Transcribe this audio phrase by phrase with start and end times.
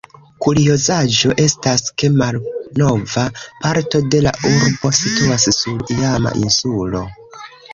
[0.43, 3.25] Kuriozaĵo estas ke malnova
[3.65, 7.05] parto de la urbo situas sur iama insulo.